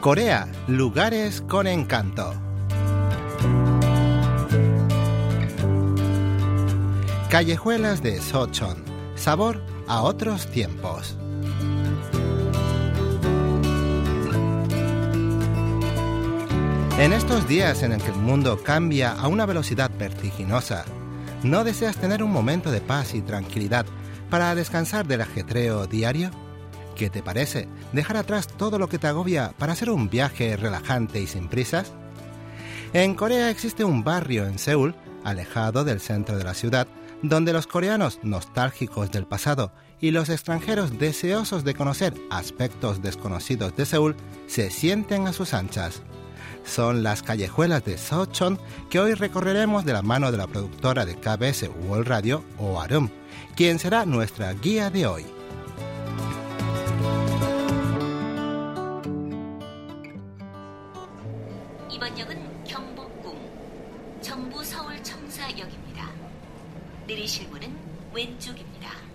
Corea, 0.00 0.48
lugares 0.66 1.42
con 1.42 1.66
encanto. 1.66 2.32
Callejuelas 7.28 8.02
de 8.02 8.18
Sochon, 8.18 8.82
sabor 9.14 9.60
a 9.88 10.00
otros 10.00 10.46
tiempos. 10.46 11.18
En 16.98 17.12
estos 17.12 17.46
días 17.46 17.82
en 17.82 17.92
el 17.92 18.00
que 18.00 18.10
el 18.10 18.16
mundo 18.16 18.58
cambia 18.62 19.12
a 19.12 19.28
una 19.28 19.44
velocidad 19.44 19.90
vertiginosa, 19.98 20.86
¿no 21.42 21.62
deseas 21.62 21.98
tener 21.98 22.22
un 22.22 22.32
momento 22.32 22.70
de 22.70 22.80
paz 22.80 23.14
y 23.14 23.20
tranquilidad 23.20 23.84
para 24.30 24.54
descansar 24.54 25.06
del 25.06 25.20
ajetreo 25.20 25.86
diario? 25.86 26.30
¿Qué 27.00 27.08
te 27.08 27.22
parece 27.22 27.66
dejar 27.94 28.18
atrás 28.18 28.46
todo 28.46 28.78
lo 28.78 28.90
que 28.90 28.98
te 28.98 29.06
agobia 29.06 29.54
para 29.56 29.72
hacer 29.72 29.88
un 29.88 30.10
viaje 30.10 30.54
relajante 30.58 31.18
y 31.18 31.26
sin 31.26 31.48
prisas? 31.48 31.94
En 32.92 33.14
Corea 33.14 33.48
existe 33.48 33.84
un 33.84 34.04
barrio 34.04 34.46
en 34.46 34.58
Seúl, 34.58 34.94
alejado 35.24 35.84
del 35.84 35.98
centro 36.00 36.36
de 36.36 36.44
la 36.44 36.52
ciudad, 36.52 36.86
donde 37.22 37.54
los 37.54 37.66
coreanos 37.66 38.20
nostálgicos 38.22 39.10
del 39.10 39.24
pasado 39.24 39.72
y 39.98 40.10
los 40.10 40.28
extranjeros 40.28 40.98
deseosos 40.98 41.64
de 41.64 41.72
conocer 41.72 42.12
aspectos 42.28 43.00
desconocidos 43.00 43.74
de 43.76 43.86
Seúl 43.86 44.14
se 44.46 44.68
sienten 44.68 45.26
a 45.26 45.32
sus 45.32 45.54
anchas 45.54 46.02
son 46.64 47.02
las 47.02 47.22
callejuelas 47.22 47.82
de 47.82 47.96
Sochon 47.96 48.58
que 48.90 49.00
hoy 49.00 49.14
recorreremos 49.14 49.86
de 49.86 49.94
la 49.94 50.02
mano 50.02 50.30
de 50.30 50.36
la 50.36 50.46
productora 50.46 51.06
de 51.06 51.14
KBS 51.14 51.70
World 51.88 52.06
Radio, 52.06 52.44
Oarum, 52.58 53.08
quien 53.56 53.78
será 53.78 54.04
nuestra 54.04 54.52
guía 54.52 54.90
de 54.90 55.06
hoy. 55.06 55.39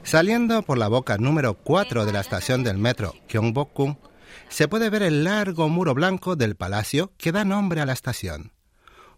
Saliendo 0.03 0.63
por 0.63 0.79
la 0.79 0.89
boca 0.89 1.19
número 1.19 1.55
4 1.55 2.07
de 2.07 2.13
la 2.13 2.21
estación 2.21 2.65
del 2.65 2.79
metro 2.79 3.15
Gyeongbokgung, 3.29 3.97
se 4.49 4.69
puede 4.69 4.91
ver 4.91 5.03
el 5.03 5.25
largo 5.25 5.69
muro 5.69 5.95
blanco 5.95 6.37
del 6.37 6.57
palacio 6.57 7.13
que 7.17 7.33
da 7.33 7.45
nombre 7.45 7.81
a 7.81 7.87
la 7.87 7.93
estación. 7.93 8.53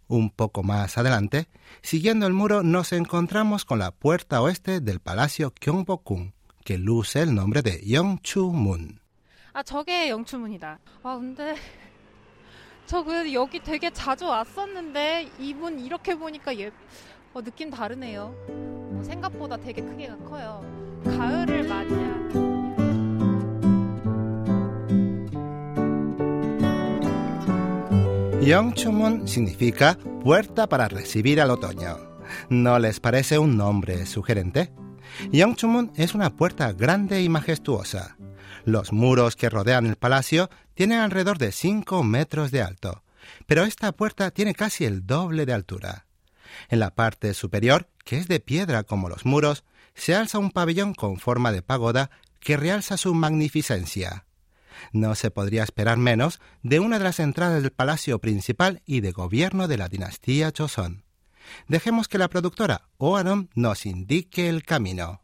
Un 0.08 0.30
poco 0.30 0.62
más 0.62 0.98
adelante, 0.98 1.48
siguiendo 1.80 2.26
el 2.26 2.32
muro, 2.32 2.62
nos 2.62 2.92
encontramos 2.92 3.64
con 3.64 3.78
la 3.78 3.90
puerta 3.92 4.42
oeste 4.42 4.80
del 4.80 5.00
palacio 5.00 5.52
Gyeongbokgung, 5.58 6.32
que 6.64 6.78
luce 6.78 7.22
el 7.22 7.34
nombre 7.34 7.62
de 7.62 7.80
Yongchu-mun. 7.84 9.00
아, 9.54 9.62
저게 9.62 10.08
영추문이다. 10.08 10.78
아, 11.02 11.16
근데 11.18 11.54
저 12.86 13.02
그래도 13.02 13.32
여기 13.32 13.60
되게 13.60 13.90
자주 13.90 14.26
왔었는데 14.26 15.30
이분 15.38 15.78
이렇게 15.78 16.14
보니까 16.14 16.56
예, 16.58 16.70
어, 17.34 17.42
느낌 17.42 17.70
다르네요. 17.70 18.34
어, 18.96 19.02
생각보다 19.04 19.56
되게 19.56 19.82
크기가 19.82 20.16
커요. 20.18 20.64
가을을 21.04 21.68
맞이한 21.68 22.22
Yongchumun 28.42 29.28
significa 29.28 29.96
puerta 30.24 30.68
para 30.68 30.88
recibir 30.88 31.40
al 31.40 31.52
otoño. 31.52 31.96
¿No 32.50 32.76
les 32.80 32.98
parece 32.98 33.38
un 33.38 33.56
nombre 33.56 34.04
sugerente? 34.04 34.72
Yongchumun 35.30 35.92
es 35.94 36.16
una 36.16 36.30
puerta 36.30 36.72
grande 36.72 37.22
y 37.22 37.28
majestuosa. 37.28 38.16
Los 38.64 38.92
muros 38.92 39.36
que 39.36 39.48
rodean 39.48 39.86
el 39.86 39.94
palacio 39.94 40.50
tienen 40.74 40.98
alrededor 40.98 41.38
de 41.38 41.52
5 41.52 42.02
metros 42.02 42.50
de 42.50 42.62
alto, 42.62 43.04
pero 43.46 43.62
esta 43.62 43.92
puerta 43.92 44.32
tiene 44.32 44.54
casi 44.54 44.86
el 44.86 45.06
doble 45.06 45.46
de 45.46 45.52
altura. 45.52 46.05
En 46.69 46.79
la 46.79 46.95
parte 46.95 47.33
superior, 47.33 47.89
que 48.03 48.17
es 48.17 48.27
de 48.27 48.39
piedra 48.39 48.83
como 48.83 49.09
los 49.09 49.25
muros, 49.25 49.63
se 49.95 50.15
alza 50.15 50.39
un 50.39 50.51
pabellón 50.51 50.93
con 50.93 51.17
forma 51.17 51.51
de 51.51 51.61
pagoda 51.61 52.11
que 52.39 52.57
realza 52.57 52.97
su 52.97 53.13
magnificencia. 53.13 54.25
No 54.91 55.15
se 55.15 55.31
podría 55.31 55.63
esperar 55.63 55.97
menos 55.97 56.39
de 56.61 56.79
una 56.79 56.99
de 56.99 57.03
las 57.03 57.19
entradas 57.19 57.61
del 57.61 57.71
palacio 57.71 58.19
principal 58.19 58.81
y 58.85 59.01
de 59.01 59.11
gobierno 59.11 59.67
de 59.67 59.77
la 59.77 59.89
dinastía 59.89 60.53
Joseon. 60.55 61.03
Dejemos 61.67 62.07
que 62.07 62.17
la 62.17 62.29
productora 62.29 62.89
Oanom 62.97 63.47
nos 63.55 63.85
indique 63.85 64.49
el 64.49 64.63
camino. 64.63 65.21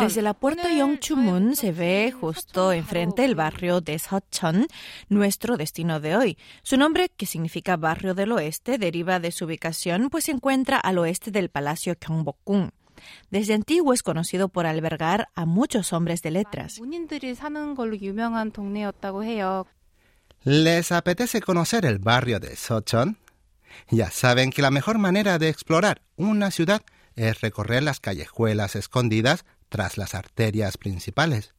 Desde 0.00 0.22
la 0.22 0.34
puerta 0.34 0.72
Yongchumun 0.72 1.56
se 1.56 1.72
ve 1.72 2.14
justo 2.18 2.72
enfrente 2.72 3.24
el 3.24 3.34
barrio 3.34 3.80
de 3.80 3.98
Seocheon, 3.98 4.66
nuestro 5.08 5.56
destino 5.56 5.98
de 5.98 6.16
hoy. 6.16 6.38
Su 6.62 6.76
nombre, 6.76 7.08
que 7.08 7.26
significa 7.26 7.76
barrio 7.76 8.14
del 8.14 8.30
oeste, 8.32 8.78
deriva 8.78 9.18
de 9.18 9.32
su 9.32 9.46
ubicación, 9.46 10.08
pues 10.08 10.24
se 10.24 10.30
encuentra 10.30 10.78
al 10.78 10.98
oeste 10.98 11.32
del 11.32 11.48
palacio 11.48 11.94
Gyeongbokgung. 11.94 12.70
Desde 13.30 13.54
antiguo 13.54 13.92
es 13.92 14.02
conocido 14.02 14.48
por 14.48 14.66
albergar 14.66 15.28
a 15.34 15.44
muchos 15.44 15.92
hombres 15.92 16.22
de 16.22 16.30
letras. 16.30 16.78
¿Les 20.44 20.92
apetece 20.92 21.40
conocer 21.40 21.86
el 21.86 21.98
barrio 21.98 22.38
de 22.38 22.54
Sochon? 22.54 23.18
Ya 23.90 24.10
saben 24.10 24.50
que 24.50 24.62
la 24.62 24.70
mejor 24.70 24.98
manera 24.98 25.38
de 25.38 25.48
explorar 25.48 26.02
una 26.16 26.50
ciudad 26.50 26.82
es 27.16 27.40
recorrer 27.40 27.82
las 27.82 28.00
callejuelas 28.00 28.76
escondidas 28.76 29.44
tras 29.68 29.98
las 29.98 30.14
arterias 30.14 30.78
principales. 30.78 31.54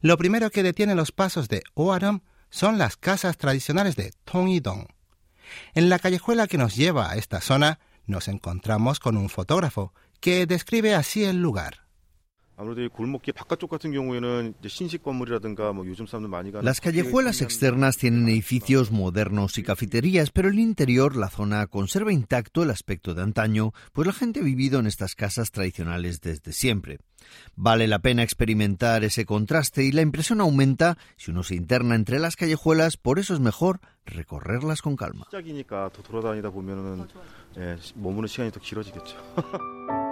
Lo 0.00 0.16
primero 0.16 0.50
que 0.50 0.62
detiene 0.62 0.94
los 0.94 1.12
pasos 1.12 1.48
de 1.48 1.62
Oaram 1.74 2.20
son 2.50 2.78
las 2.78 2.96
casas 2.96 3.36
tradicionales 3.36 3.96
de 3.96 4.12
Tongidong. 4.24 4.88
En 5.74 5.88
la 5.88 5.98
callejuela 5.98 6.46
que 6.46 6.58
nos 6.58 6.76
lleva 6.76 7.10
a 7.10 7.16
esta 7.16 7.40
zona 7.40 7.78
nos 8.06 8.28
encontramos 8.28 9.00
con 9.00 9.16
un 9.16 9.28
fotógrafo 9.28 9.92
que 10.20 10.46
describe 10.46 10.94
así 10.94 11.24
el 11.24 11.40
lugar. 11.40 11.87
Las 16.64 16.80
callejuelas 16.80 17.40
externas 17.40 17.98
tienen 17.98 18.28
edificios 18.28 18.90
modernos 18.90 19.58
y 19.58 19.62
cafeterías, 19.62 20.32
pero 20.32 20.48
el 20.48 20.58
interior, 20.58 21.14
la 21.14 21.28
zona, 21.28 21.68
conserva 21.68 22.12
intacto 22.12 22.64
el 22.64 22.70
aspecto 22.70 23.14
de 23.14 23.22
antaño, 23.22 23.72
pues 23.92 24.08
la 24.08 24.12
gente 24.12 24.40
ha 24.40 24.42
vivido 24.42 24.80
en 24.80 24.88
estas 24.88 25.14
casas 25.14 25.52
tradicionales 25.52 26.20
desde 26.20 26.52
siempre. 26.52 26.98
Vale 27.54 27.86
la 27.86 28.00
pena 28.00 28.24
experimentar 28.24 29.04
ese 29.04 29.24
contraste 29.24 29.84
y 29.84 29.92
la 29.92 30.02
impresión 30.02 30.40
aumenta 30.40 30.98
si 31.16 31.30
uno 31.30 31.44
se 31.44 31.54
interna 31.54 31.94
entre 31.94 32.18
las 32.18 32.34
callejuelas, 32.34 32.96
por 32.96 33.20
eso 33.20 33.34
es 33.34 33.40
mejor 33.40 33.80
recorrerlas 34.04 34.82
con 34.82 34.96
calma. 34.96 35.28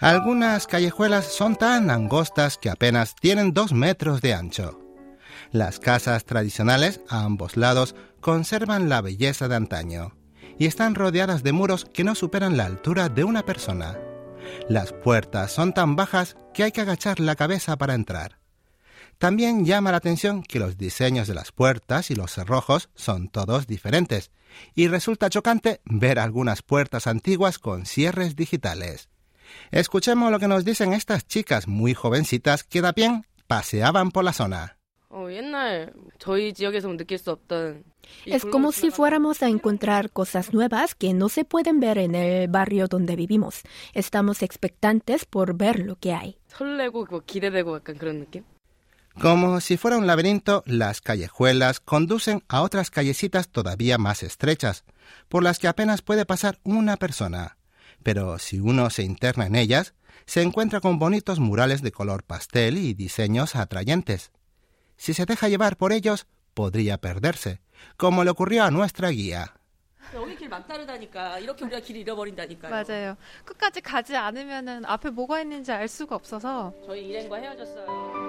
Algunas 0.00 0.68
callejuelas 0.68 1.26
son 1.26 1.56
tan 1.56 1.90
angostas 1.90 2.56
que 2.56 2.70
apenas 2.70 3.16
tienen 3.16 3.52
dos 3.52 3.72
metros 3.72 4.20
de 4.20 4.32
ancho. 4.32 4.78
Las 5.50 5.80
casas 5.80 6.24
tradicionales 6.24 7.00
a 7.08 7.24
ambos 7.24 7.56
lados 7.56 7.96
conservan 8.20 8.88
la 8.88 9.00
belleza 9.00 9.48
de 9.48 9.56
antaño 9.56 10.14
y 10.56 10.66
están 10.66 10.94
rodeadas 10.94 11.42
de 11.42 11.52
muros 11.52 11.84
que 11.84 12.04
no 12.04 12.14
superan 12.14 12.56
la 12.56 12.66
altura 12.66 13.08
de 13.08 13.24
una 13.24 13.44
persona. 13.44 13.98
Las 14.68 14.92
puertas 14.92 15.50
son 15.50 15.72
tan 15.72 15.96
bajas 15.96 16.36
que 16.54 16.62
hay 16.62 16.70
que 16.70 16.80
agachar 16.82 17.18
la 17.18 17.34
cabeza 17.34 17.76
para 17.76 17.94
entrar. 17.94 18.38
También 19.18 19.64
llama 19.64 19.90
la 19.90 19.96
atención 19.96 20.44
que 20.44 20.60
los 20.60 20.78
diseños 20.78 21.26
de 21.26 21.34
las 21.34 21.50
puertas 21.50 22.12
y 22.12 22.14
los 22.14 22.32
cerrojos 22.32 22.88
son 22.94 23.28
todos 23.28 23.66
diferentes, 23.66 24.30
y 24.76 24.86
resulta 24.86 25.28
chocante 25.28 25.80
ver 25.84 26.20
algunas 26.20 26.62
puertas 26.62 27.08
antiguas 27.08 27.58
con 27.58 27.84
cierres 27.84 28.36
digitales. 28.36 29.08
Escuchemos 29.70 30.30
lo 30.30 30.38
que 30.38 30.48
nos 30.48 30.64
dicen 30.64 30.92
estas 30.92 31.26
chicas 31.26 31.68
muy 31.68 31.94
jovencitas 31.94 32.64
que 32.64 32.80
da 32.80 32.92
bien 32.92 33.24
paseaban 33.46 34.10
por 34.10 34.24
la 34.24 34.32
zona. 34.32 34.78
Es 38.26 38.44
como 38.44 38.72
si 38.72 38.90
fuéramos 38.90 39.42
a 39.42 39.48
encontrar 39.48 40.10
cosas 40.10 40.52
nuevas 40.52 40.94
que 40.94 41.14
no 41.14 41.28
se 41.28 41.44
pueden 41.44 41.80
ver 41.80 41.98
en 41.98 42.14
el 42.14 42.48
barrio 42.48 42.88
donde 42.88 43.16
vivimos. 43.16 43.62
Estamos 43.94 44.42
expectantes 44.42 45.24
por 45.24 45.56
ver 45.56 45.80
lo 45.80 45.96
que 45.96 46.12
hay. 46.12 46.38
Como 49.20 49.60
si 49.60 49.76
fuera 49.76 49.96
un 49.96 50.06
laberinto, 50.06 50.62
las 50.66 51.00
callejuelas 51.00 51.80
conducen 51.80 52.44
a 52.48 52.62
otras 52.62 52.90
callecitas 52.90 53.48
todavía 53.48 53.98
más 53.98 54.22
estrechas, 54.22 54.84
por 55.28 55.42
las 55.42 55.58
que 55.58 55.68
apenas 55.68 56.02
puede 56.02 56.24
pasar 56.24 56.60
una 56.62 56.96
persona 56.96 57.57
pero 58.03 58.39
si 58.39 58.59
uno 58.59 58.89
se 58.89 59.03
interna 59.03 59.45
en 59.45 59.55
ellas, 59.55 59.93
se 60.25 60.41
encuentra 60.41 60.79
con 60.79 60.99
bonitos 60.99 61.39
murales 61.39 61.81
de 61.81 61.91
color 61.91 62.23
pastel 62.23 62.77
y 62.77 62.93
diseños 62.93 63.55
atrayentes. 63.55 64.31
Si 64.97 65.13
se 65.13 65.25
deja 65.25 65.49
llevar 65.49 65.77
por 65.77 65.91
ellos, 65.91 66.27
podría 66.53 66.97
perderse, 66.97 67.61
como 67.97 68.23
le 68.23 68.29
ocurrió 68.29 68.63
a 68.63 68.71
nuestra 68.71 69.09
guía. 69.09 69.53
길 70.37 70.49
막다르다니까. 70.49 71.39
이렇게 71.39 71.65
우리가 71.65 71.79
길 71.79 71.95
잃어버린다니까요. 71.97 72.71
맞아요. 72.71 73.17
끝까지 73.45 73.81
가지 73.81 74.15
않으면은 74.15 74.85
앞에 74.85 75.09
뭐가 75.09 75.41
있는지 75.41 75.71
알 75.71 75.87
수가 75.87 76.15
없어서 76.15 76.73
저희 76.85 77.07
일행과 77.07 77.37
헤어졌어요. 77.37 78.26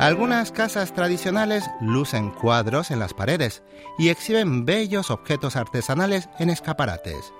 Algunas 0.00 0.50
casas 0.50 0.94
tradicionales 0.94 1.62
lucen 1.82 2.30
cuadros 2.30 2.90
en 2.90 2.98
las 2.98 3.12
paredes 3.12 3.62
y 3.98 4.08
exhiben 4.08 4.64
bellos 4.64 5.10
objetos 5.10 5.56
artesanales 5.56 6.30
en 6.38 6.48
escaparates. 6.48 7.34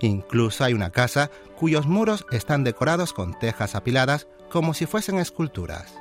Incluso 0.00 0.62
hay 0.62 0.74
una 0.74 0.90
casa 0.90 1.28
cuyos 1.56 1.88
muros 1.88 2.24
están 2.30 2.62
decorados 2.62 3.12
con 3.12 3.36
tejas 3.36 3.74
apiladas 3.74 4.28
como 4.48 4.74
si 4.74 4.86
fuesen 4.86 5.18
esculturas. 5.18 5.92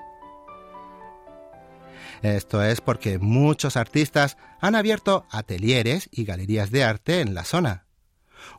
Esto 2.21 2.61
es 2.61 2.79
porque 2.79 3.17
muchos 3.17 3.75
artistas 3.75 4.37
han 4.61 4.75
abierto 4.75 5.25
atelieres 5.31 6.09
y 6.11 6.25
galerías 6.25 6.69
de 6.69 6.83
arte 6.83 7.21
en 7.21 7.33
la 7.33 7.43
zona. 7.43 7.87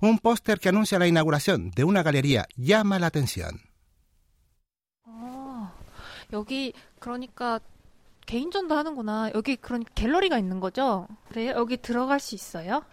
Un 0.01 0.19
póster 0.19 0.59
que 0.59 0.71
anuncia 0.71 0.99
la 0.99 1.07
inauguración 1.07 1.71
de 1.71 1.85
una 1.85 2.03
galería 2.03 2.49
llama 2.57 2.99
la 2.99 3.07
atención. 3.07 3.68
아, 6.28 6.28
여기 6.34 6.74
그러니까 7.00 7.60
개인전도 8.26 8.76
하는구나. 8.76 9.32
여기 9.36 9.56
그러니까 9.56 9.92
갤러리가 9.96 10.38
있는 10.38 10.60
거죠? 10.60 11.08
그래 11.30 11.50
여기 11.50 11.78
들어갈 11.78 12.20
수 12.20 12.36
있어요? 12.36 12.84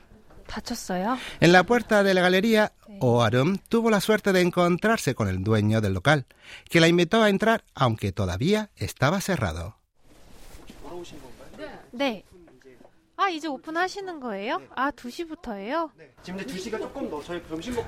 다쳤어요? 0.47 1.17
En 1.41 1.53
la 1.53 1.63
puerta 1.63 2.03
de 2.03 2.13
la 2.13 2.23
galería, 2.23 2.73
Oarum 3.01 3.59
tuvo 3.69 3.89
la 3.89 4.01
suerte 4.01 4.33
de 4.33 4.41
encontrarse 4.41 5.15
con 5.15 5.29
el 5.29 5.45
dueño 5.45 5.81
del 5.81 5.95
local, 5.95 6.27
que 6.69 6.81
la 6.81 6.89
invitó 6.89 7.23
a 7.23 7.29
entrar 7.29 7.63
aunque 7.75 8.11
todavía 8.11 8.71
estaba 8.75 9.21
cerrado. 9.21 9.77
네. 13.18 13.24
아 13.24 13.30
이제 13.30 13.48
오픈하시는 13.48 14.20
거예요? 14.20 14.62
아 14.76 14.92
2시부터예요? 14.92 15.90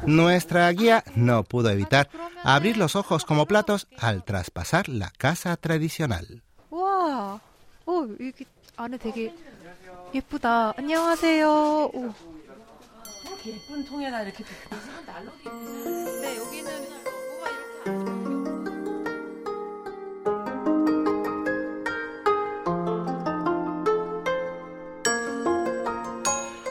Nuestra 0.08 0.72
guía 0.74 1.02
no 1.16 1.44
pudo 1.44 1.70
evitar 1.70 2.08
abrir 2.44 2.78
los 2.78 2.96
ojos 2.96 3.26
como 3.26 3.46
platos 3.46 3.88
al 4.00 4.24
traspasar 4.24 4.88
la 4.90 5.10
casa 5.18 5.56
tradicional. 5.58 6.26
우와. 6.72 7.40
오 7.86 8.08
여기 8.20 8.46
안에 8.78 8.98
되게 8.98 9.34
예쁘다. 10.14 10.74
안녕하세요. 10.78 11.92
오. 11.94 12.14
예쁜 13.46 13.86
통에다 13.86 14.24
이렇게 14.24 14.44
난로 15.06 15.32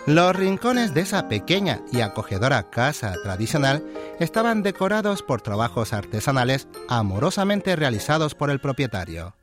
Los 0.08 0.36
rincones 0.36 0.94
de 0.94 1.02
esa 1.02 1.28
pequeña 1.28 1.82
y 1.92 2.02
acogedora 2.02 2.70
casa 2.70 3.14
tradicional 3.24 3.86
estaban 4.20 4.64
decorados 4.64 5.22
por 5.22 5.42
trabajos 5.42 5.94
artesanales 5.94 6.68
amorosamente 6.90 7.76
realizados 7.76 8.34
por 8.34 8.50
el 8.50 8.60
propietario. 8.60 9.36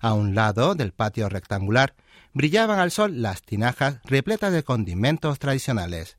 A 0.00 0.12
un 0.12 0.34
lado 0.34 0.74
del 0.74 0.92
patio 0.92 1.28
rectangular 1.28 1.94
brillaban 2.34 2.78
al 2.78 2.90
sol 2.90 3.22
las 3.22 3.42
tinajas 3.42 4.00
repletas 4.04 4.52
de 4.52 4.62
condimentos 4.62 5.38
tradicionales, 5.38 6.18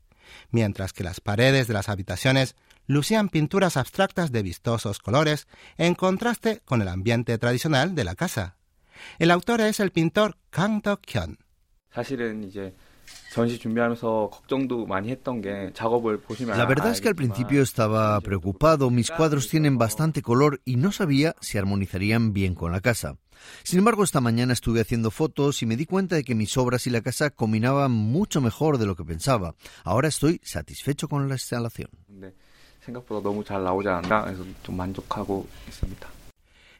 mientras 0.50 0.92
que 0.92 1.04
las 1.04 1.20
paredes 1.20 1.68
de 1.68 1.74
las 1.74 1.88
habitaciones 1.88 2.56
lucían 2.88 3.28
pinturas 3.28 3.76
abstractas 3.76 4.32
de 4.32 4.42
vistosos 4.42 4.98
colores 4.98 5.46
en 5.76 5.94
contraste 5.94 6.60
con 6.64 6.82
el 6.82 6.88
ambiente 6.88 7.38
tradicional 7.38 7.94
de 7.94 8.04
la 8.04 8.16
casa. 8.16 8.56
El 9.20 9.30
autor 9.30 9.60
es 9.60 9.78
el 9.78 9.92
pintor 9.92 10.36
Kang 10.50 10.82
Dok-hyun. 10.82 11.38
사실은 11.90 12.44
이제 12.44 12.74
la 16.55 16.65
verdad 16.65 16.91
es 16.91 17.01
que 17.01 17.07
al 17.07 17.15
principio 17.15 17.63
estaba 17.63 18.19
preocupado, 18.21 18.91
mis 18.91 19.09
cuadros 19.09 19.49
tienen 19.49 19.77
bastante 19.77 20.21
color 20.21 20.61
y 20.65 20.75
no 20.75 20.91
sabía 20.91 21.35
si 21.41 21.57
armonizarían 21.57 22.33
bien 22.33 22.53
con 22.53 22.71
la 22.71 22.81
casa. 22.81 23.17
Sin 23.63 23.79
embargo, 23.79 24.03
esta 24.03 24.21
mañana 24.21 24.53
estuve 24.53 24.81
haciendo 24.81 25.09
fotos 25.09 25.61
y 25.63 25.65
me 25.65 25.75
di 25.75 25.85
cuenta 25.85 26.15
de 26.15 26.23
que 26.23 26.35
mis 26.35 26.55
obras 26.57 26.85
y 26.87 26.91
la 26.91 27.01
casa 27.01 27.31
combinaban 27.31 27.91
mucho 27.91 28.39
mejor 28.39 28.77
de 28.77 28.85
lo 28.85 28.95
que 28.95 29.03
pensaba. 29.03 29.55
Ahora 29.83 30.07
estoy 30.07 30.39
satisfecho 30.43 31.07
con 31.07 31.27
la 31.27 31.35
instalación. 31.35 31.89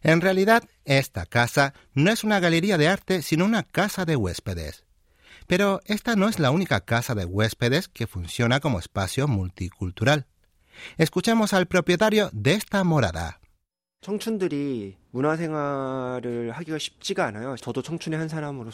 En 0.04 0.20
realidad, 0.20 0.64
esta 0.84 1.26
casa 1.26 1.74
no 1.94 2.12
es 2.12 2.24
una 2.24 2.40
galería 2.40 2.78
de 2.78 2.90
arte, 2.90 3.22
sino 3.22 3.46
una 3.46 3.64
casa 3.64 4.04
de 4.04 4.18
huéspedes. 4.18 4.84
Pero 5.48 5.82
esta 5.86 6.16
no 6.16 6.30
es 6.30 6.40
la 6.40 6.52
única 6.52 6.82
casa 6.82 7.16
de 7.16 7.26
huéspedes 7.26 7.88
que 7.88 8.08
funciona 8.08 8.60
como 8.60 8.80
espacio 8.80 9.28
multicultural. 9.28 10.28
Escuchemos 10.98 11.54
al 11.54 11.68
propietario 11.68 12.30
de 12.34 12.54
esta 12.54 12.84
morada. 12.84 13.40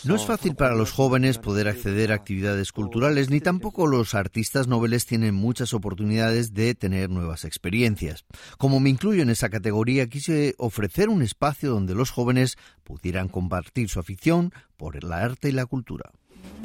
No 0.03 0.15
es 0.15 0.25
fácil 0.25 0.55
para 0.55 0.73
los 0.73 0.91
jóvenes 0.91 1.37
poder 1.37 1.67
acceder 1.67 2.11
a 2.11 2.15
actividades 2.15 2.71
culturales, 2.71 3.29
ni 3.29 3.39
tampoco 3.39 3.85
los 3.85 4.15
artistas 4.15 4.67
noveles 4.67 5.05
tienen 5.05 5.35
muchas 5.35 5.75
oportunidades 5.75 6.55
de 6.55 6.73
tener 6.73 7.11
nuevas 7.11 7.45
experiencias. 7.45 8.25
Como 8.57 8.79
me 8.79 8.89
incluyo 8.89 9.21
en 9.21 9.29
esa 9.29 9.49
categoría, 9.49 10.07
quise 10.07 10.55
ofrecer 10.57 11.09
un 11.09 11.21
espacio 11.21 11.69
donde 11.69 11.93
los 11.93 12.09
jóvenes 12.09 12.57
pudieran 12.83 13.27
compartir 13.27 13.87
su 13.89 13.99
afición 13.99 14.51
por 14.77 14.97
el 14.97 15.11
arte 15.11 15.49
y 15.49 15.51
la 15.51 15.67
cultura. 15.67 16.09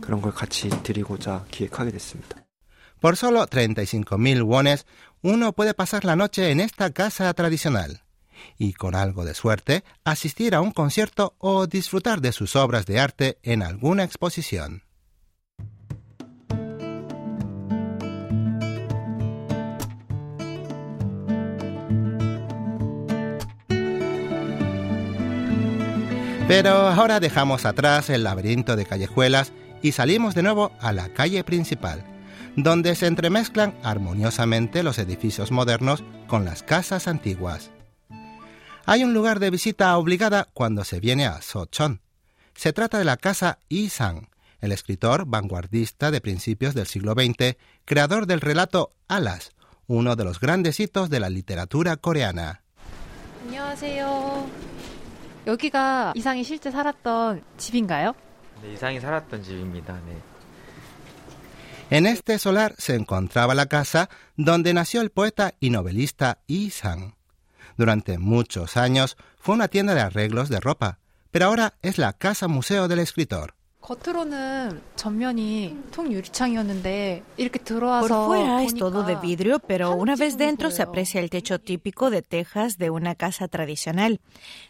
그런 0.01 0.21
걸 0.21 0.33
같이 0.33 0.69
드리고자 0.83 1.45
기획하게 1.51 1.92
됐습니다. 1.92 2.38
Por 3.00 3.16
solo 3.16 3.45
35.000 3.45 4.44
wones, 4.44 4.86
uno 5.21 5.54
puede 5.54 5.74
pasar 5.74 6.04
la 6.04 6.16
noche 6.16 6.51
en 6.51 6.60
esta 6.60 6.89
casa 6.92 7.33
tradicional 7.33 8.04
y, 8.57 8.74
con 8.74 8.95
algo 8.95 9.25
de 9.25 9.33
suerte, 9.33 9.83
asistir 10.04 10.56
a 10.56 10.62
un 10.62 10.71
concierto 10.71 11.36
o 11.38 11.68
disfrutar 11.68 12.21
de 12.21 12.31
sus 12.31 12.56
obras 12.56 12.86
de 12.86 13.00
arte 13.00 13.38
en 13.44 13.63
alguna 13.63 14.04
exposición. 14.04 14.83
Pero 26.49 26.71
ahora 26.71 27.19
dejamos 27.19 27.66
atrás 27.66 28.09
el 28.09 28.23
laberinto 28.23 28.76
de 28.76 28.83
callejuelas 28.83 29.54
y 29.83 29.94
salimos 29.94 30.35
de 30.35 30.44
nuevo 30.44 30.71
a 30.80 30.92
la 30.94 31.09
calle 31.09 31.44
principal, 31.44 32.04
donde 32.56 32.95
se 32.95 33.07
entremezclan 33.07 33.73
armoniosamente 33.83 34.83
los 34.83 34.99
edificios 34.99 35.52
modernos 35.52 36.04
con 36.28 36.45
las 36.45 36.64
casas 36.64 37.07
antiguas. 37.07 37.71
Hay 38.85 39.04
un 39.04 39.14
lugar 39.14 39.40
de 39.40 39.52
visita 39.52 39.95
obligada 39.97 40.47
cuando 40.54 40.83
se 40.83 40.99
viene 40.99 41.26
a 41.26 41.42
Sochon. 41.42 42.02
Se 42.56 42.73
trata 42.73 42.97
de 42.97 43.06
la 43.06 43.18
casa 43.18 43.59
Yi-sang, 43.69 44.30
el 44.61 44.71
escritor 44.71 45.26
vanguardista 45.26 46.11
de 46.11 46.21
principios 46.21 46.73
del 46.73 46.88
siglo 46.88 47.14
XX, 47.14 47.56
creador 47.85 48.26
del 48.26 48.42
relato 48.42 48.94
Alas, 49.07 49.52
uno 49.88 50.16
de 50.16 50.23
los 50.23 50.40
grandes 50.40 50.80
hitos 50.80 51.09
de 51.09 51.19
la 51.19 51.30
literatura 51.30 51.95
coreana. 51.95 52.61
안녕하세요. 53.45 54.49
여기가 55.47 56.14
이상이 56.16 56.44
실제 56.44 56.69
살았던 56.69 57.42
집인가요? 57.57 58.14
En 61.91 62.06
este 62.06 62.39
solar 62.39 62.75
se 62.79 62.94
encontraba 62.94 63.55
la 63.55 63.67
casa 63.67 64.09
donde 64.37 64.73
nació 64.73 65.01
el 65.01 65.11
poeta 65.11 65.55
y 65.61 65.71
novelista 65.71 66.39
Isan. 66.47 67.15
Durante 67.77 68.19
muchos 68.19 68.77
años 68.77 69.17
fue 69.39 69.55
una 69.55 69.69
tienda 69.69 69.94
de 69.94 70.01
arreglos 70.01 70.49
de 70.49 70.61
ropa, 70.61 70.99
pero 71.31 71.47
ahora 71.47 71.75
es 71.83 71.99
la 71.99 72.13
casa 72.13 72.49
museo 72.49 72.89
del 72.89 73.01
escritor. 73.01 73.55
겉으로는 73.83 74.81
전면이 74.97 75.83
통유리창이었는데 75.92 77.23
이렇게 77.38 77.59
Por 77.59 77.66
들어와서 77.66 78.26
fuera 78.26 78.61
es 78.64 78.76
todo 78.76 79.06
de 79.06 79.16
보니까 79.16 79.21
vidrio, 79.21 79.59
pero 79.59 79.94
una 79.95 80.16
vez 80.18 80.38
dentro 80.38 80.69
se 80.69 80.83
보여요. 80.83 80.90
aprecia 80.90 81.21
el 81.21 81.30
techo 81.30 81.59
típico 81.59 82.09
de 82.09 82.21
tejas 82.21 82.78
de 82.78 82.90
una 82.90 83.16
casa 83.16 83.47
tradicional. 83.47 84.19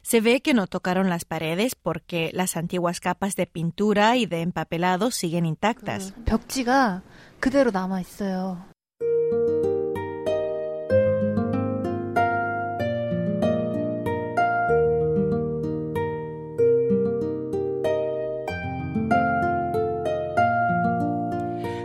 Se 0.04 0.22
ve 0.22 0.42
que 0.42 0.54
no 0.54 0.68
tocaron 0.68 1.10
las 1.10 1.26
paredes 1.26 1.76
porque 1.76 2.30
las 2.34 2.56
antiguas 2.56 3.00
capas 3.00 3.36
de 3.36 3.48
pintura 3.48 4.16
y 4.16 4.26
de 4.28 4.42
empapelado 4.42 5.10
siguen 5.12 5.46
intactas. 5.46 6.14
벽지가 6.26 7.02
그대로 7.40 7.72
남아 7.72 8.00
있어요. 8.02 8.64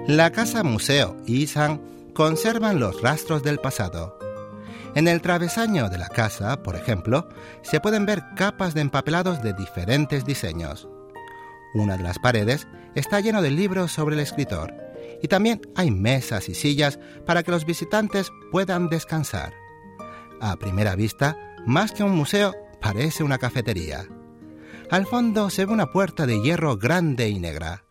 La 0.10 0.32
casa 0.32 0.64
museo 0.64 1.16
y 1.28 1.46
Sang 1.46 1.80
conservan 2.16 2.80
los 2.80 3.00
rastros 3.04 3.44
del 3.44 3.60
pasado. 3.60 4.18
En 4.96 5.08
el 5.08 5.22
travesaño 5.22 5.88
de 5.88 6.00
la 6.00 6.08
casa, 6.08 6.64
por 6.64 6.76
ejemplo, 6.76 7.30
se 7.62 7.80
pueden 7.80 8.08
ver 8.08 8.24
capas 8.36 8.74
de 8.74 8.82
empapelados 8.82 9.44
de 9.44 9.54
diferentes 9.54 10.26
diseños. 10.26 10.88
Una 11.76 11.96
de 11.96 12.02
las 12.02 12.18
paredes 12.18 12.68
está 12.96 13.20
lleno 13.20 13.44
de 13.44 13.52
libros 13.52 13.92
sobre 13.92 14.16
el 14.16 14.22
escritor 14.22 14.74
y 15.22 15.28
también 15.28 15.62
hay 15.76 15.92
mesas 15.92 16.50
y 16.50 16.56
sillas 16.56 16.98
para 17.28 17.44
que 17.44 17.52
los 17.52 17.68
visitantes 17.68 18.32
puedan 18.52 18.90
descansar. 18.90 19.54
A 20.42 20.56
primera 20.56 20.96
vista, 20.96 21.38
más 21.68 21.92
que 21.92 22.02
un 22.02 22.16
museo, 22.16 22.56
parece 22.82 23.22
una 23.22 23.38
cafetería. 23.38 24.08
Al 24.90 25.06
fondo 25.06 25.52
se 25.52 25.66
ve 25.66 25.72
una 25.72 25.92
puerta 25.92 26.26
de 26.26 26.42
hierro 26.42 26.78
grande 26.78 27.30
y 27.30 27.38
negra. 27.38 27.84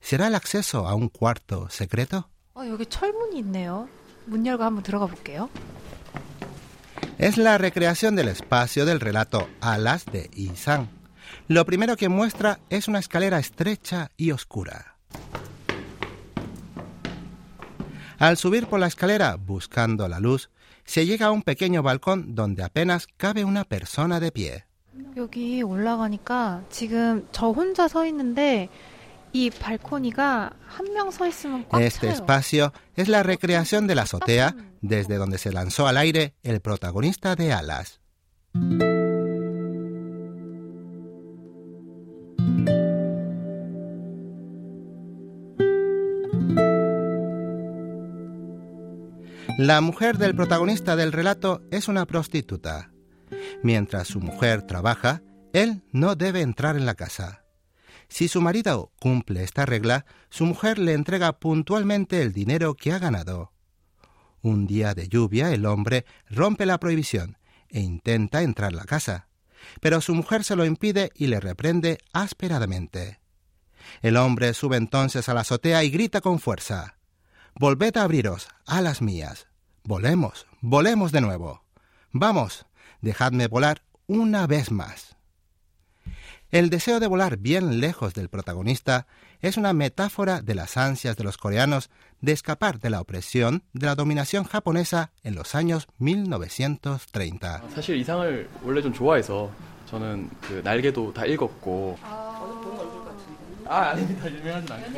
¿Será 0.00 0.28
el 0.28 0.34
acceso 0.34 0.86
a 0.86 0.94
un 0.94 1.08
cuarto 1.08 1.68
secreto? 1.70 2.24
어, 2.54 2.66
여기 2.68 2.86
철문이 2.86 3.38
있네요. 3.40 3.88
문 4.26 4.46
열고 4.46 4.62
한번 4.64 4.82
들어가 4.82 5.06
볼게요. 5.06 5.48
Es 7.18 7.38
la 7.38 7.58
recreación 7.58 8.14
del 8.14 8.28
espacio 8.28 8.84
del 8.84 9.00
relato 9.00 9.48
Alas 9.60 10.04
de 10.06 10.30
Isan. 10.34 10.88
Lo 11.48 11.64
primero 11.64 11.96
que 11.96 12.08
muestra 12.08 12.60
es 12.70 12.88
una 12.88 12.98
escalera 12.98 13.38
estrecha 13.38 14.10
y 14.16 14.32
oscura. 14.32 14.96
Al 18.18 18.36
subir 18.36 18.66
por 18.66 18.80
la 18.80 18.86
escalera 18.86 19.36
buscando 19.36 20.08
la 20.08 20.20
luz, 20.20 20.50
se 20.84 21.04
llega 21.04 21.26
a 21.26 21.30
un 21.30 21.42
pequeño 21.42 21.82
balcón 21.82 22.34
donde 22.34 22.62
apenas 22.62 23.06
cabe 23.16 23.44
una 23.44 23.64
persona 23.64 24.20
de 24.20 24.32
pie. 24.32 24.64
여기 25.16 25.62
올라가니까 25.62 26.62
지금 26.70 27.26
저 27.32 27.48
혼자 27.50 27.88
서 27.88 28.06
있는데 28.06 28.68
Este 31.79 32.09
espacio 32.09 32.73
es 32.95 33.07
la 33.07 33.23
recreación 33.23 33.87
de 33.87 33.95
la 33.95 34.03
azotea 34.03 34.55
desde 34.81 35.15
donde 35.17 35.37
se 35.37 35.51
lanzó 35.51 35.87
al 35.87 35.97
aire 35.97 36.35
el 36.43 36.59
protagonista 36.59 37.35
de 37.35 37.53
Alas. 37.53 38.01
La 49.57 49.79
mujer 49.81 50.17
del 50.17 50.35
protagonista 50.35 50.95
del 50.95 51.11
relato 51.11 51.61
es 51.71 51.87
una 51.87 52.05
prostituta. 52.05 52.91
Mientras 53.61 54.07
su 54.07 54.19
mujer 54.19 54.63
trabaja, 54.63 55.21
él 55.53 55.83
no 55.91 56.15
debe 56.15 56.41
entrar 56.41 56.75
en 56.75 56.85
la 56.85 56.95
casa. 56.95 57.40
Si 58.11 58.27
su 58.27 58.41
marido 58.41 58.91
cumple 58.99 59.41
esta 59.41 59.65
regla, 59.65 60.05
su 60.29 60.45
mujer 60.45 60.77
le 60.77 60.91
entrega 60.91 61.39
puntualmente 61.39 62.21
el 62.21 62.33
dinero 62.33 62.75
que 62.75 62.91
ha 62.91 62.99
ganado. 62.99 63.53
Un 64.41 64.67
día 64.67 64.93
de 64.93 65.07
lluvia 65.07 65.53
el 65.53 65.65
hombre 65.65 66.05
rompe 66.29 66.65
la 66.65 66.77
prohibición 66.77 67.37
e 67.69 67.79
intenta 67.79 68.41
entrar 68.41 68.73
a 68.73 68.75
la 68.75 68.83
casa, 68.83 69.29
pero 69.79 70.01
su 70.01 70.13
mujer 70.13 70.43
se 70.43 70.57
lo 70.57 70.65
impide 70.65 71.11
y 71.15 71.27
le 71.27 71.39
reprende 71.39 71.99
ásperadamente. 72.11 73.21
El 74.01 74.17
hombre 74.17 74.53
sube 74.53 74.75
entonces 74.75 75.29
a 75.29 75.33
la 75.33 75.41
azotea 75.41 75.81
y 75.85 75.89
grita 75.89 76.19
con 76.19 76.39
fuerza 76.39 76.97
Volved 77.55 77.95
a 77.95 78.03
abriros, 78.03 78.49
alas 78.65 79.01
mías. 79.01 79.47
Volemos, 79.85 80.47
volemos 80.59 81.13
de 81.13 81.21
nuevo. 81.21 81.63
Vamos, 82.11 82.65
dejadme 82.99 83.47
volar 83.47 83.83
una 84.05 84.47
vez 84.47 84.69
más. 84.69 85.15
El 86.51 86.69
deseo 86.69 86.99
de 86.99 87.07
volar 87.07 87.37
bien 87.37 87.79
lejos 87.79 88.13
del 88.13 88.27
protagonista 88.27 89.07
es 89.39 89.55
una 89.55 89.71
metáfora 89.71 90.41
de 90.41 90.53
las 90.53 90.75
ansias 90.75 91.15
de 91.15 91.23
los 91.23 91.37
coreanos 91.37 91.89
de 92.19 92.33
escapar 92.33 92.81
de 92.81 92.89
la 92.89 92.99
opresión 92.99 93.63
de 93.71 93.85
la 93.85 93.95
dominación 93.95 94.43
japonesa 94.43 95.11
en 95.23 95.35
los 95.35 95.55
años 95.55 95.87
1930. 95.99 97.63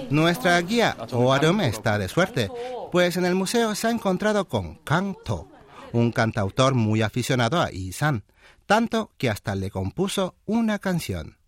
Nuestra 0.10 0.60
guía 0.62 0.98
Oarum 1.12 1.62
está 1.62 2.00
de 2.00 2.08
suerte, 2.08 2.50
pues 2.92 3.16
en 3.18 3.26
el 3.26 3.36
museo 3.36 3.76
se 3.76 3.86
ha 3.86 3.92
encontrado 3.92 4.48
con 4.48 4.78
Kang 4.78 5.16
To, 5.24 5.48
un 5.92 6.12
cantautor 6.12 6.74
muy 6.74 7.04
aficionado 7.04 7.62
a 7.62 7.72
Isan, 7.72 8.24
tanto 8.66 9.12
que 9.20 9.30
hasta 9.30 9.54
le 9.54 9.70
compuso 9.70 10.34
una 10.46 10.80
canción. 10.80 11.43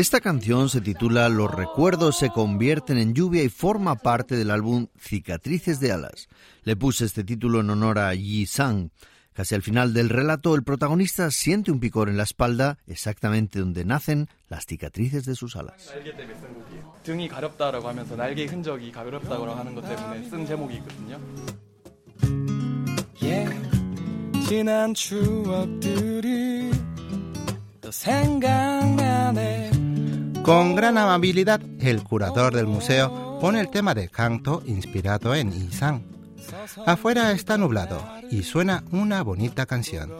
Esta 0.00 0.20
canción 0.20 0.68
se 0.68 0.80
titula 0.80 1.28
Los 1.28 1.50
recuerdos 1.50 2.18
se 2.18 2.30
convierten 2.30 2.98
en 2.98 3.14
lluvia 3.14 3.42
y 3.42 3.48
forma 3.48 3.96
parte 3.96 4.36
del 4.36 4.50
álbum 4.50 4.88
Cicatrices 4.98 5.80
de 5.80 5.92
alas. 5.92 6.28
Le 6.64 6.76
puse 6.76 7.04
este 7.06 7.24
título 7.24 7.60
en 7.60 7.70
honor 7.70 7.98
a 7.98 8.14
Yi 8.14 8.46
Sang. 8.46 8.90
Casi 9.32 9.54
al 9.54 9.62
final 9.62 9.92
del 9.92 10.08
relato, 10.08 10.54
el 10.54 10.62
protagonista 10.62 11.30
siente 11.30 11.70
un 11.70 11.78
picor 11.78 12.08
en 12.08 12.16
la 12.16 12.22
espalda, 12.22 12.78
exactamente 12.86 13.58
donde 13.58 13.84
nacen 13.84 14.28
las 14.48 14.64
cicatrices 14.66 15.26
de 15.26 15.34
sus 15.34 15.56
alas. 15.56 15.92
날개 15.92 16.16
때문에 16.16 16.34
쓴 16.40 16.54
곡이에요. 16.54 16.94
등이 17.02 17.28
가렵다라고 17.28 17.86
하면서 17.88 18.16
날개의 18.16 18.48
흔적이 18.48 18.92
가렵다고 18.92 19.46
하는 19.46 19.74
것 19.74 19.82
때문에 19.82 20.28
쓴 20.28 20.46
제목이 20.46 20.76
있거든요. 20.76 21.20
지난 24.48 24.94
추억들이 24.94 26.70
또 27.80 27.90
생각나네 27.90 29.72
Con 30.43 30.75
gran 30.75 30.97
amabilidad, 30.97 31.61
el 31.79 32.03
curador 32.03 32.55
del 32.55 32.65
museo 32.65 33.37
pone 33.39 33.59
el 33.59 33.69
tema 33.69 33.93
de 33.93 34.09
canto 34.09 34.63
inspirado 34.65 35.35
en 35.35 35.53
Isan. 35.53 36.03
Afuera 36.85 37.31
está 37.31 37.57
nublado 37.57 38.03
y 38.31 38.43
suena 38.43 38.83
una 38.91 39.21
bonita 39.21 39.67
canción. 39.67 40.11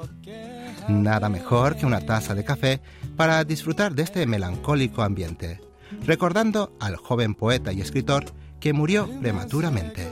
Nada 0.87 1.27
mejor 1.29 1.75
que 1.75 1.85
una 1.85 2.01
taza 2.01 2.35
de 2.35 2.43
café 2.43 2.81
para 3.15 3.43
disfrutar 3.43 3.95
de 3.95 4.03
este 4.03 4.27
melancólico 4.27 5.01
ambiente, 5.01 5.59
recordando 6.05 6.75
al 6.79 6.97
joven 6.97 7.33
poeta 7.33 7.73
y 7.73 7.81
escritor 7.81 8.25
que 8.59 8.73
murió 8.73 9.09
prematuramente. 9.21 10.11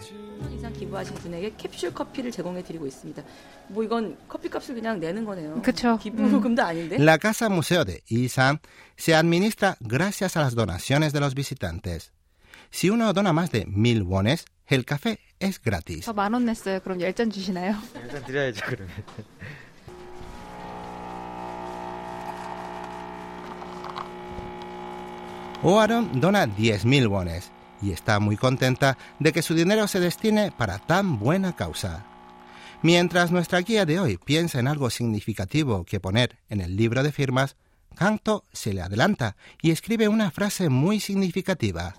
이상 0.55 0.71
기부하신 0.73 1.15
분에게 1.15 1.53
캡슐 1.57 1.93
커피를 1.93 2.31
제공해 2.31 2.63
드리고 2.63 2.87
있습니다. 2.87 3.23
뭐 3.69 3.83
이건 3.83 4.17
커피값을 4.27 4.75
그냥 4.75 4.99
내는 4.99 5.25
거네요. 5.25 5.61
그쵸. 5.61 5.97
기부금도 5.97 6.61
아닌데. 6.63 6.95
La 6.97 7.17
casa 7.17 7.47
museo 7.49 7.83
de 7.85 8.01
Isan 8.09 8.59
se 8.97 9.15
administra 9.15 9.75
gracias 9.81 10.37
a 10.37 10.41
las 10.41 10.55
donaciones 10.55 11.11
de 11.13 11.19
los 11.19 11.33
visitantes. 11.35 12.11
Si 12.71 12.89
uno 12.89 13.11
dona 13.13 13.33
más 13.33 13.51
de 13.51 13.65
mil 13.67 14.03
wones, 14.03 14.45
el 14.67 14.85
café 14.85 15.17
es 15.39 15.59
gratis. 15.61 16.05
저만원 16.05 16.45
냈어요. 16.45 16.79
그럼 16.81 17.01
열 17.01 17.13
잔 17.13 17.29
주시나요? 17.31 17.75
일단 17.95 18.23
드려야죠 18.25 18.61
그러면. 18.67 18.93
Oaron 25.63 26.21
dona 26.21 26.45
10.000 26.45 27.09
wones 27.11 27.51
y 27.81 27.91
está 27.91 28.19
muy 28.19 28.37
contenta 28.37 28.97
de 29.19 29.31
que 29.31 29.41
su 29.41 29.53
dinero 29.53 29.87
se 29.87 29.99
destine 29.99 30.51
para 30.51 30.79
tan 30.79 31.19
buena 31.19 31.55
causa. 31.55 32.05
Mientras 32.81 33.31
nuestra 33.31 33.59
guía 33.59 33.85
de 33.85 33.99
hoy 33.99 34.17
piensa 34.17 34.59
en 34.59 34.67
algo 34.67 34.89
significativo 34.89 35.83
que 35.83 35.99
poner 35.99 36.37
en 36.49 36.61
el 36.61 36.77
libro 36.77 37.03
de 37.03 37.11
firmas, 37.11 37.57
Canto 37.95 38.45
se 38.53 38.73
le 38.73 38.81
adelanta 38.81 39.35
y 39.61 39.71
escribe 39.71 40.07
una 40.07 40.31
frase 40.31 40.69
muy 40.69 40.99
significativa. 40.99 41.95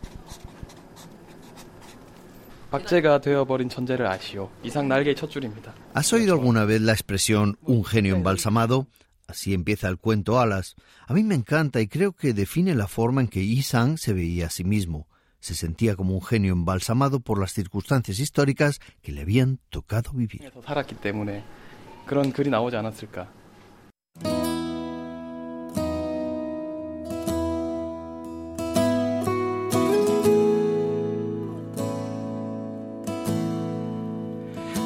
¿Has 5.92 6.12
oído 6.12 6.34
alguna 6.34 6.64
vez 6.64 6.80
la 6.80 6.92
expresión 6.92 7.58
un 7.62 7.84
genio 7.84 8.14
embalsamado? 8.14 8.86
Así 9.26 9.52
empieza 9.54 9.88
el 9.88 9.98
cuento 9.98 10.40
Alas. 10.40 10.76
A 11.06 11.12
mí 11.12 11.24
me 11.24 11.34
encanta 11.34 11.80
y 11.80 11.88
creo 11.88 12.12
que 12.12 12.32
define 12.32 12.74
la 12.74 12.86
forma 12.86 13.20
en 13.20 13.28
que 13.28 13.40
Isang 13.40 13.98
se 13.98 14.12
veía 14.12 14.46
a 14.46 14.50
sí 14.50 14.64
mismo 14.64 15.09
se 15.40 15.54
sentía 15.54 15.96
como 15.96 16.14
un 16.14 16.22
genio 16.22 16.52
embalsamado 16.52 17.20
por 17.20 17.40
las 17.40 17.52
circunstancias 17.52 18.18
históricas 18.18 18.80
que 19.02 19.12
le 19.12 19.22
habían 19.22 19.58
tocado 19.70 20.12
vivir. 20.12 20.42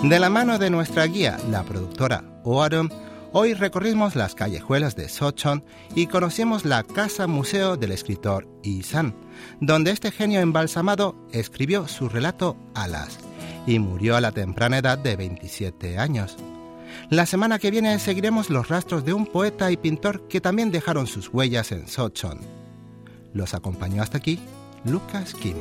De 0.05 0.19
la 0.19 0.29
mano 0.29 0.59
de 0.59 0.69
nuestra 0.69 1.07
guía, 1.07 1.39
la 1.49 1.63
productora 1.63 2.23
Oaron, 2.43 2.93
hoy 3.35 3.53
recorrimos 3.53 4.15
las 4.15 4.35
callejuelas 4.37 4.95
de 4.95 5.09
Sochon 5.09 5.65
y 5.95 6.07
conocimos 6.07 6.65
la 6.65 6.85
casa 6.85 7.27
museo 7.27 7.77
del 7.77 7.91
escritor 7.91 8.49
Isan, 8.63 9.15
donde 9.61 9.91
este 9.91 10.13
genio 10.13 10.41
embalsamado 10.41 11.17
escribió 11.33 11.89
su 11.89 12.09
relato 12.09 12.57
Alas 12.75 13.19
y 13.67 13.81
murió 13.81 14.17
a 14.17 14.21
la 14.21 14.31
temprana 14.31 14.79
edad 14.79 14.99
de 14.99 15.17
27 15.17 15.99
años. 15.99 16.37
La 17.11 17.27
semana 17.27 17.59
que 17.59 17.73
viene 17.73 17.99
seguiremos 17.99 18.51
los 18.51 18.69
rastros 18.69 19.05
de 19.05 19.13
un 19.13 19.27
poeta 19.27 19.73
y 19.73 19.77
pintor 19.77 20.29
que 20.29 20.41
también 20.41 20.71
dejaron 20.71 21.09
sus 21.09 21.29
huellas 21.29 21.73
en 21.73 21.89
Sochon. 21.89 22.39
Los 23.33 23.53
acompañó 23.53 24.01
hasta 24.01 24.19
aquí 24.19 24.39
Lucas 24.85 25.35
Kim. 25.35 25.57